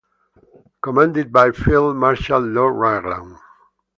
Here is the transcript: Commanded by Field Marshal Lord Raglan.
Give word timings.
Commanded 0.81 1.31
by 1.31 1.51
Field 1.51 1.95
Marshal 1.95 2.39
Lord 2.41 2.75
Raglan. 2.75 3.37